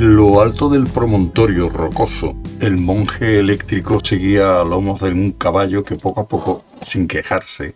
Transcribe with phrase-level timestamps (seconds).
[0.00, 5.84] En lo alto del promontorio rocoso, el monje eléctrico seguía a lomos de un caballo
[5.84, 7.74] que poco a poco, sin quejarse,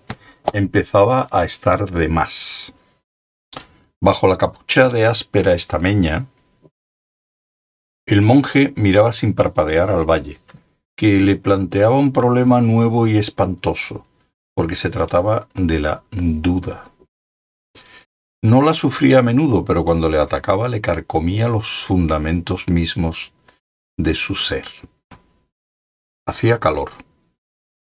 [0.55, 2.75] empezaba a estar de más.
[4.01, 6.25] Bajo la capucha de áspera estameña,
[8.07, 10.39] el monje miraba sin parpadear al valle,
[10.97, 14.07] que le planteaba un problema nuevo y espantoso,
[14.55, 16.91] porque se trataba de la duda.
[18.45, 23.33] No la sufría a menudo, pero cuando le atacaba le carcomía los fundamentos mismos
[23.97, 24.67] de su ser.
[26.29, 26.91] Hacía calor.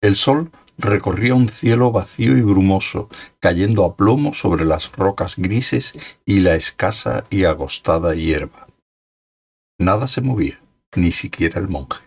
[0.00, 3.08] El sol recorría un cielo vacío y brumoso,
[3.40, 8.68] cayendo a plomo sobre las rocas grises y la escasa y agostada hierba.
[9.76, 10.60] Nada se movía,
[10.94, 12.04] ni siquiera el monje.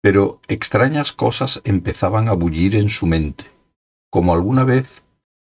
[0.00, 3.44] Pero extrañas cosas empezaban a bullir en su mente,
[4.10, 5.03] como alguna vez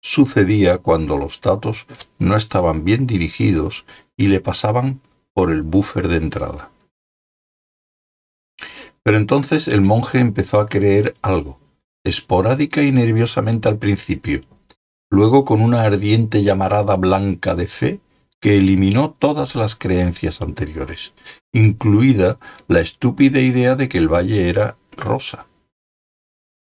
[0.02, 1.86] sucedía cuando los datos
[2.20, 3.86] no estaban bien dirigidos
[4.18, 5.00] y le pasaban
[5.34, 6.72] por el buffer de entrada.
[9.04, 11.60] Pero entonces el monje empezó a creer algo,
[12.04, 14.42] esporádica y nerviosamente al principio,
[15.10, 18.00] luego con una ardiente llamarada blanca de fe
[18.40, 21.14] que eliminó todas las creencias anteriores,
[21.54, 25.46] incluida la estúpida idea de que el valle era rosa.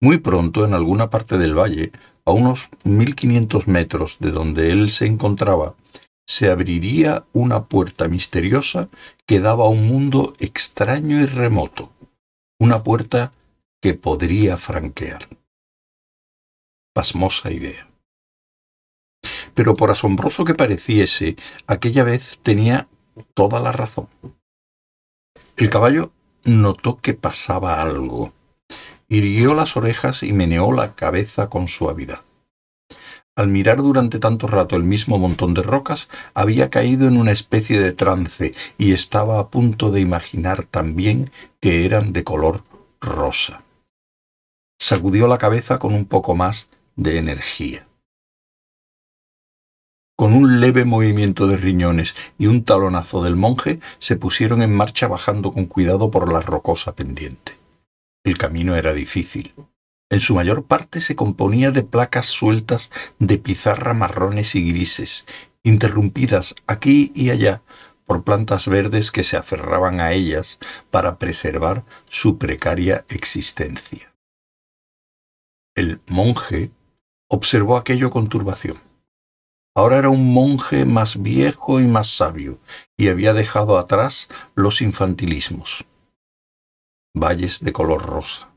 [0.01, 1.91] Muy pronto, en alguna parte del valle,
[2.27, 5.75] a unos 1500 metros de donde él se encontraba,
[6.27, 8.89] se abriría una puerta misteriosa
[9.25, 11.89] que daba a un mundo extraño y remoto,
[12.59, 13.31] una puerta
[13.81, 15.29] que podría franquear.
[16.93, 17.87] Pasmosa idea.
[19.55, 22.89] Pero por asombroso que pareciese, aquella vez tenía
[23.35, 24.09] toda la razón.
[25.55, 26.11] El caballo
[26.43, 28.33] notó que pasaba algo
[29.09, 32.21] irguió las orejas y meneó la cabeza con suavidad.
[33.35, 37.79] Al mirar durante tanto rato el mismo montón de rocas, había caído en una especie
[37.79, 42.63] de trance y estaba a punto de imaginar también que eran de color
[42.99, 43.61] rosa.
[44.79, 47.87] Sacudió la cabeza con un poco más de energía.
[50.15, 55.07] Con un leve movimiento de riñones y un talonazo del monje, se pusieron en marcha
[55.07, 57.56] bajando con cuidado por la rocosa pendiente.
[58.27, 59.53] El camino era difícil.
[60.09, 65.25] En su mayor parte se componía de placas sueltas de pizarra marrones y grises,
[65.63, 67.61] interrumpidas aquí y allá
[68.05, 70.59] por plantas verdes que se aferraban a ellas
[70.91, 74.13] para preservar su precaria existencia.
[75.73, 76.71] El monje
[77.29, 78.75] observó aquello con turbación.
[79.73, 82.59] Ahora era un monje más viejo y más sabio,
[82.97, 85.85] y había dejado atrás los infantilismos
[87.19, 88.49] valles de color rosa,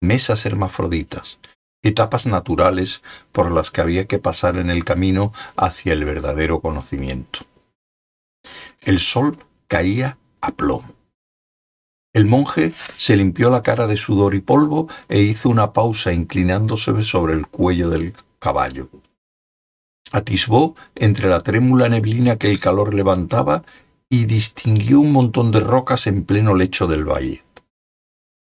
[0.00, 1.38] mesas hermafroditas,
[1.82, 7.40] etapas naturales por las que había que pasar en el camino hacia el verdadero conocimiento.
[8.80, 9.38] El sol
[9.68, 10.94] caía a plomo.
[12.12, 17.02] El monje se limpió la cara de sudor y polvo e hizo una pausa inclinándose
[17.02, 18.88] sobre el cuello del caballo.
[20.12, 23.64] Atisbó entre la trémula neblina que el calor levantaba
[24.08, 27.45] y distinguió un montón de rocas en pleno lecho del valle.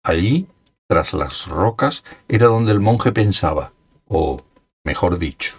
[0.02, 0.46] Allí,
[0.88, 3.72] tras las rocas, era donde el monje pensaba,
[4.08, 4.42] o,
[4.84, 5.56] mejor dicho,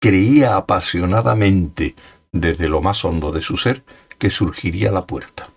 [0.00, 1.96] creía apasionadamente
[2.32, 3.84] desde lo más hondo de su ser
[4.18, 5.50] que surgiría la puerta.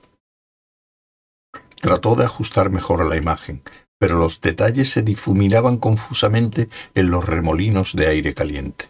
[1.79, 3.61] Trató de ajustar mejor la imagen,
[3.99, 8.89] pero los detalles se difuminaban confusamente en los remolinos de aire caliente.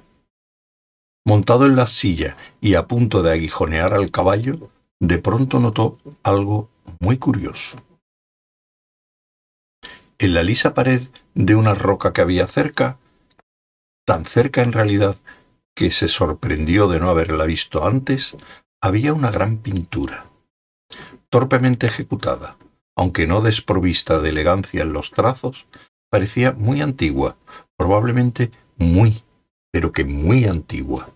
[1.26, 6.70] Montado en la silla y a punto de aguijonear al caballo, de pronto notó algo
[7.00, 7.78] muy curioso.
[10.22, 11.02] En la lisa pared
[11.34, 13.00] de una roca que había cerca,
[14.06, 15.16] tan cerca en realidad
[15.76, 18.38] que se sorprendió de no haberla visto antes,
[18.84, 20.28] había una gran pintura,
[21.32, 22.56] torpemente ejecutada,
[22.96, 25.66] aunque no desprovista de elegancia en los trazos,
[26.12, 27.36] parecía muy antigua,
[27.76, 29.24] probablemente muy,
[29.72, 31.10] pero que muy antigua.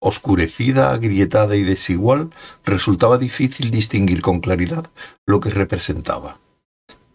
[0.00, 2.30] Oscurecida, agrietada y desigual,
[2.64, 4.90] resultaba difícil distinguir con claridad
[5.26, 6.40] lo que representaba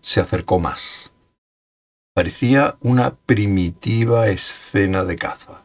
[0.06, 1.12] se acercó más.
[2.14, 5.64] Parecía una primitiva escena de caza.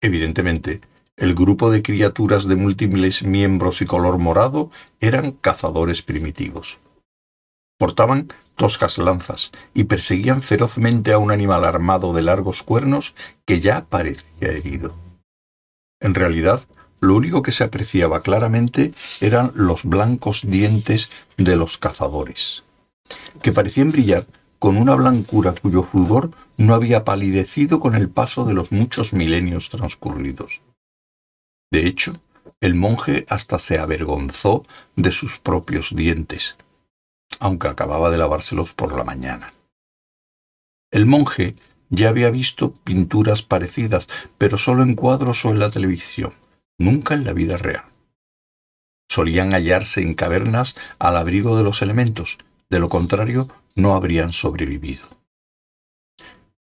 [0.00, 0.80] Evidentemente,
[1.18, 6.78] el grupo de criaturas de múltiples miembros y color morado eran cazadores primitivos.
[7.78, 13.14] Portaban toscas lanzas y perseguían ferozmente a un animal armado de largos cuernos
[13.44, 14.94] que ya parecía herido.
[16.00, 16.62] En realidad,
[17.00, 22.65] lo único que se apreciaba claramente eran los blancos dientes de los cazadores
[23.42, 24.26] que parecían brillar
[24.58, 29.68] con una blancura cuyo fulgor no había palidecido con el paso de los muchos milenios
[29.70, 30.60] transcurridos.
[31.70, 32.20] De hecho,
[32.60, 34.64] El monje hasta se avergonzó
[34.96, 36.56] de sus propios dientes,
[37.38, 39.52] aunque acababa de lavárselos por la mañana.
[40.90, 41.54] El monje
[41.90, 44.08] ya había visto pinturas parecidas,
[44.38, 46.32] pero solo en cuadros o en la televisión,
[46.78, 47.84] nunca en la vida real.
[49.08, 52.38] Solían hallarse en cavernas al abrigo de los elementos,
[52.70, 55.06] de lo contrario no habrían sobrevivido.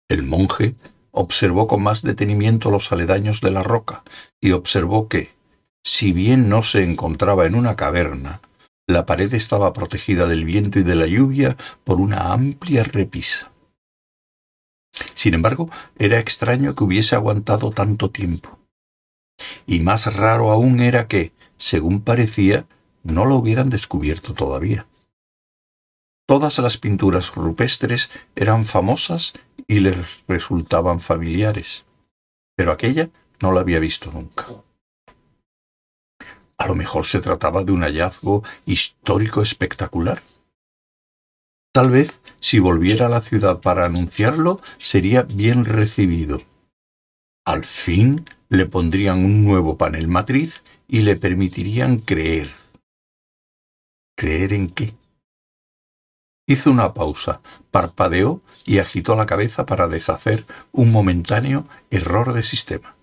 [0.09, 0.75] El monje
[1.11, 4.03] observó con más detenimiento los aledaños de la roca
[4.41, 5.31] y observó que,
[5.83, 8.41] si bien no se encontraba en una caverna,
[8.87, 13.51] la pared estaba protegida del viento y de la lluvia por una amplia repisa.
[15.13, 18.59] Sin embargo, era extraño que hubiese aguantado tanto tiempo.
[19.65, 22.67] Y más raro aún era que, según parecía,
[23.03, 24.85] no lo hubieran descubierto todavía.
[26.25, 29.33] Todas las pinturas rupestres eran famosas
[29.67, 29.97] y les
[30.27, 31.85] resultaban familiares,
[32.55, 33.09] pero aquella
[33.41, 34.47] no la había visto nunca.
[36.57, 40.21] A lo mejor se trataba de un hallazgo histórico espectacular.
[41.73, 46.41] Tal vez, si volviera a la ciudad para anunciarlo, sería bien recibido.
[47.45, 52.51] Al fin le pondrían un nuevo panel matriz y le permitirían creer.
[54.15, 54.93] ¿Creer en qué?
[56.45, 57.41] Hizo una pausa,
[57.71, 62.95] parpadeó y agitó la cabeza para deshacer un momentáneo error de sistema.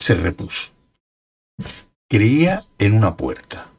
[0.00, 0.72] Se repuso.
[2.08, 3.70] Creía en una puerta.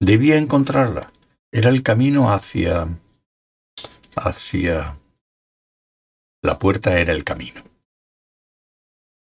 [0.00, 1.12] Debía encontrarla.
[1.52, 2.88] Era el camino hacia...
[4.16, 4.98] hacia...
[6.42, 7.62] La puerta era el camino.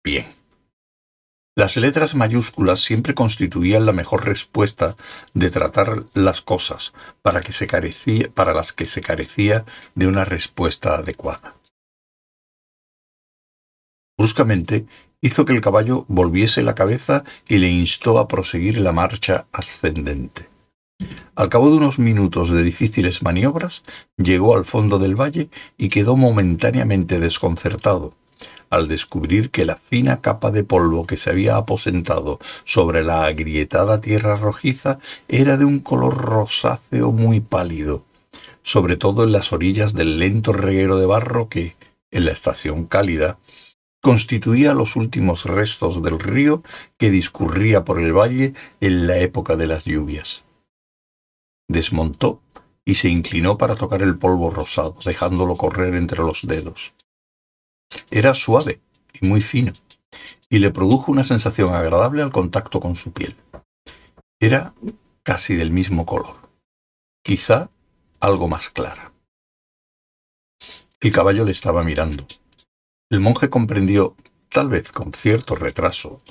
[0.04, 0.45] Bien.
[1.58, 4.98] Las letras mayúsculas siempre constituían la mejor respuesta
[5.34, 9.64] de tratar las cosas para, que se carecía, las que se carecía
[9.96, 11.56] de una respuesta adecuada.
[14.18, 14.86] Bruscamente
[15.22, 20.50] hizo que el caballo volviese la cabeza y le instó a proseguir la marcha ascendente.
[21.36, 23.84] Al cabo de unos minutos de difíciles maniobras,
[24.18, 28.14] llegó al fondo del valle y quedó momentáneamente desconcertado
[28.70, 34.02] al descubrir que la fina capa de polvo que se había aposentado sobre la agrietada
[34.02, 38.04] tierra rojiza era de un color rosáceo muy pálido,
[38.64, 41.76] sobre todo en las orillas del lento reguero de barro que,
[42.12, 43.38] en la estación cálida,
[44.02, 46.62] constituía los últimos restos del río
[46.98, 50.46] que discurría por el valle en la época de las lluvias.
[51.68, 52.42] Desmontó
[52.86, 56.94] y se inclinó para tocar el polvo rosado, dejándolo correr entre los dedos.
[58.12, 58.82] Era suave
[59.14, 59.74] y muy fino,
[60.50, 63.36] y le produjo una sensación agradable al contacto con su piel.
[64.40, 64.74] Era
[65.24, 66.36] casi del mismo color,
[67.24, 67.70] quizá
[68.20, 69.14] algo más clara.
[71.00, 72.26] El caballo le estaba mirando.
[73.10, 74.16] El monje comprendió,
[74.50, 76.22] tal vez con cierto retraso,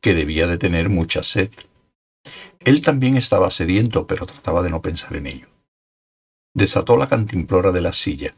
[0.00, 1.50] que debía de tener mucha sed.
[2.60, 5.48] Él también estaba sediento, pero trataba de no pensar en ello.
[6.54, 8.34] Desató la cantimplora de la silla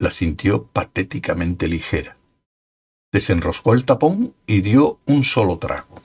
[0.00, 2.16] la sintió patéticamente ligera.
[3.12, 6.00] Desenroscó el tapón y dio un solo trago.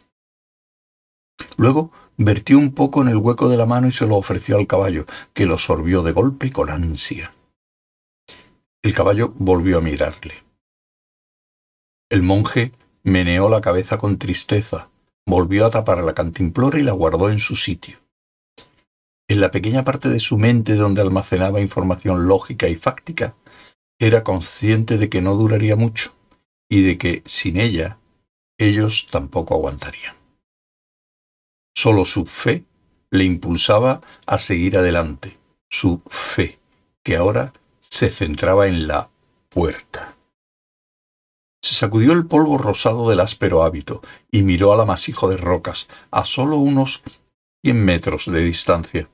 [1.58, 4.68] Luego vertió un poco en el hueco de la mano y se lo ofreció al
[4.68, 7.34] caballo, que lo sorbió de golpe con ansia.
[8.84, 10.44] El caballo volvió a mirarle.
[12.10, 12.74] El monje
[13.04, 14.90] meneó la cabeza con tristeza,
[15.26, 17.98] volvió a tapar la cantimplora y la guardó en su sitio.
[19.28, 23.36] En la pequeña parte de su mente donde almacenaba información lógica y fáctica,
[24.00, 26.14] era consciente de que no duraría mucho
[26.70, 28.00] y de que, sin ella,
[28.58, 30.16] ellos tampoco aguantarían.
[31.76, 32.66] Solo su fe
[33.12, 35.38] le impulsaba a seguir adelante,
[35.70, 36.60] su fe,
[37.04, 39.10] que ahora se centraba en la
[39.50, 40.16] puerta.
[41.62, 46.26] Se sacudió el polvo rosado del áspero hábito y miró al amasijo de rocas a
[46.26, 47.02] solo unos
[47.64, 49.10] cien metros de distancia.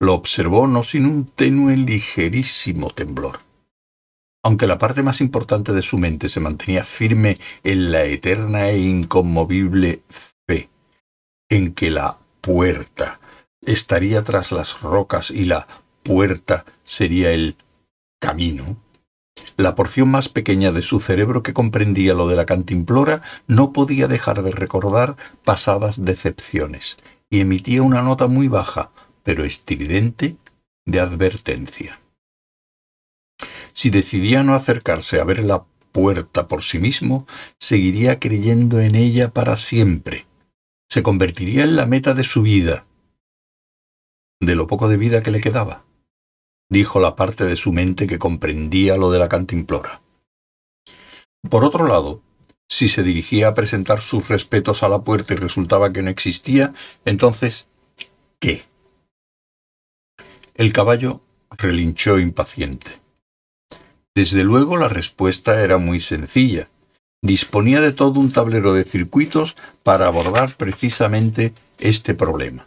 [0.00, 3.40] Lo observó no sin un tenue, ligerísimo temblor.
[4.44, 8.78] Aunque la parte más importante de su mente se mantenía firme en la eterna e
[8.78, 10.02] inconmovible
[10.46, 10.68] fe,
[11.48, 13.20] en que la puerta
[13.62, 15.66] estaría tras las rocas y la
[16.02, 17.56] puerta sería el
[18.20, 18.76] camino,
[19.56, 24.08] la porción más pequeña de su cerebro que comprendía lo de la cantimplora no podía
[24.08, 26.98] dejar de recordar pasadas decepciones,
[27.30, 28.90] y emitía una nota muy baja,
[29.22, 30.36] pero estridente,
[30.84, 32.03] de advertencia.
[33.74, 37.26] Si decidía no acercarse a ver la puerta por sí mismo,
[37.58, 40.26] seguiría creyendo en ella para siempre.
[40.88, 42.86] Se convertiría en la meta de su vida.
[44.40, 45.84] De lo poco de vida que le quedaba,
[46.70, 50.02] dijo la parte de su mente que comprendía lo de la cantimplora.
[51.48, 52.22] Por otro lado,
[52.66, 56.72] Si se dirigía a presentar sus respetos a la puerta y resultaba que no existía,
[57.04, 57.68] entonces,
[58.40, 58.64] ¿qué?
[60.54, 63.03] El caballo relinchó impaciente.
[64.14, 66.68] Desde luego la respuesta era muy sencilla.
[67.22, 72.66] Disponía de todo un tablero de circuitos para abordar precisamente este problema.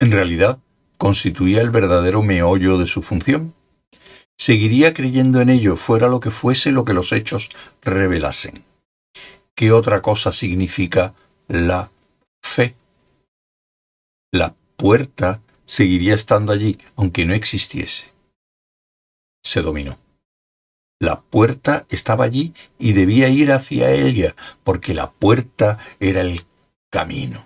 [0.00, 0.58] En realidad,
[0.96, 3.54] constituía el verdadero meollo de su función.
[4.38, 7.50] Seguiría creyendo en ello fuera lo que fuese lo que los hechos
[7.82, 8.64] revelasen.
[9.54, 11.14] ¿Qué otra cosa significa
[11.48, 11.90] la
[12.42, 12.74] fe?
[14.32, 18.06] La puerta seguiría estando allí, aunque no existiese.
[19.44, 20.01] Se dominó.
[21.02, 26.42] La puerta estaba allí y debía ir hacia ella, porque la puerta era el
[26.90, 27.44] camino.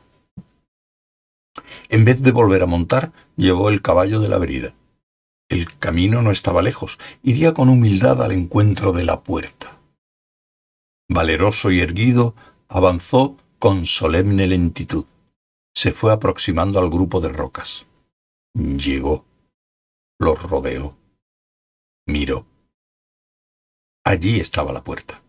[1.88, 4.74] En vez de volver a montar, llevó el caballo de la brida.
[5.48, 9.78] El camino no estaba lejos, iría con humildad al encuentro de la puerta.
[11.08, 12.34] Valeroso y erguido,
[12.68, 15.06] avanzó con solemne lentitud.
[15.74, 17.86] Se fue aproximando al grupo de rocas.
[18.52, 19.24] Llegó.
[20.18, 20.94] Los rodeó.
[22.04, 22.44] Miró.
[24.06, 25.20] Allí estaba la puerta.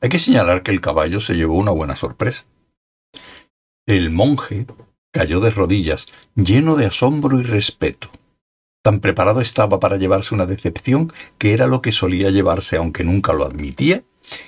[0.00, 2.44] Hay que señalar que el caballo se llevó una buena sorpresa.
[3.84, 4.64] El monje
[5.12, 6.06] cayó de rodillas,
[6.36, 8.10] lleno de asombro y respeto.
[8.80, 13.32] Tan preparado estaba para llevarse una decepción, que era lo que solía llevarse aunque nunca
[13.32, 14.04] lo admitía,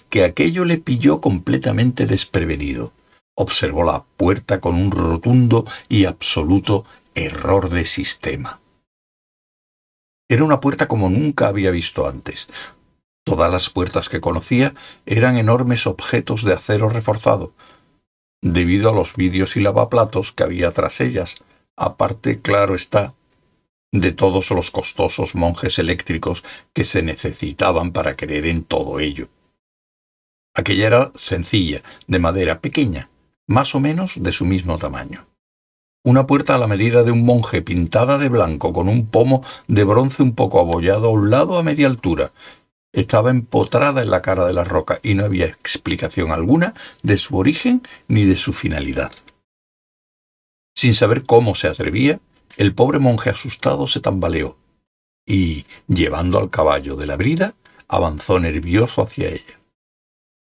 [0.09, 2.93] que aquello le pilló completamente desprevenido.
[3.35, 6.85] Observó la puerta con un rotundo y absoluto
[7.17, 8.61] error de sistema.
[10.31, 12.49] Era una puerta como nunca había visto antes.
[13.25, 14.75] Todas las puertas que conocía
[15.07, 17.55] eran enormes objetos de acero reforzado,
[18.43, 21.43] debido a los vídeos y lavaplatos que había tras ellas,
[21.77, 23.15] aparte, claro está,
[23.91, 26.45] de todos los costosos monjes eléctricos
[26.75, 29.29] que se necesitaban para creer en todo ello.
[30.55, 33.09] Aquella era sencilla, de madera pequeña,
[33.47, 35.27] más o menos de su mismo tamaño
[36.05, 39.85] una puerta a la medida de un monje pintada de blanco con un pomo de
[39.85, 42.33] bronce un poco abollado a un lado a media altura.
[42.93, 47.37] Estaba empotrada en la cara de la roca y no había explicación alguna de su
[47.37, 49.13] origen ni de su finalidad.
[50.75, 52.21] Sin saber cómo se atrevía,
[52.57, 54.57] el pobre monje asustado se tambaleó
[55.27, 57.55] y, llevando al caballo de la brida,
[57.89, 59.61] avanzó nervioso hacia ella.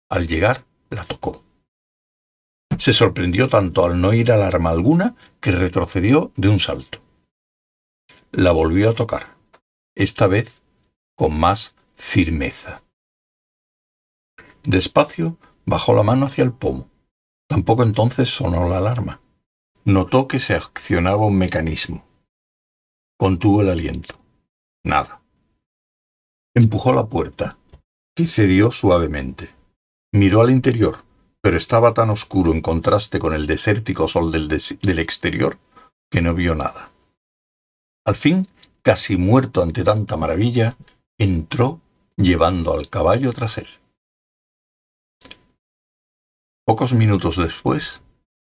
[0.09, 1.44] Al llegar, la tocó.
[2.77, 6.99] Se sorprendió tanto al no ir alarma alguna que retrocedió de un salto.
[8.31, 9.37] La volvió a tocar,
[9.95, 10.61] esta vez
[11.15, 12.83] con más firmeza.
[14.63, 16.89] Despacio bajó la mano hacia el pomo.
[17.47, 19.21] Tampoco entonces sonó la alarma.
[19.85, 22.05] Notó que se accionaba un mecanismo.
[23.17, 24.15] Contuvo el aliento.
[24.83, 25.21] Nada.
[26.55, 27.57] Empujó la puerta,
[28.15, 29.53] que cedió suavemente.
[30.11, 31.05] Miró al interior
[31.45, 35.59] pero estaba tan oscuro en contraste con el desértico sol del, exterior
[36.09, 36.89] que no vio nada.
[38.03, 38.47] Al fin,
[38.81, 40.75] casi muerto ante tanta maravilla,
[41.19, 41.81] entró
[42.17, 43.67] llevando al caballo tras él.
[46.65, 48.01] Pocos minutos después,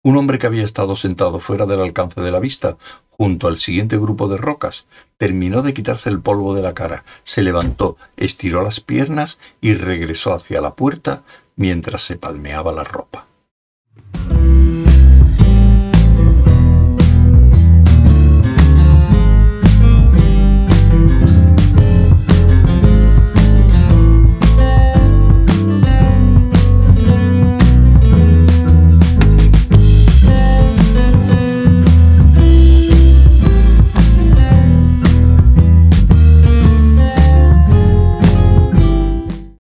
[0.04, 2.76] un hombre que había estado sentado fuera del alcance de la vista,
[3.10, 7.42] junto al siguiente grupo de rocas, terminó de quitarse el polvo de la cara, se
[7.42, 11.24] levantó, estiró las piernas y regresó hacia la puerta,
[11.56, 13.25] mientras se palmeaba la ropa.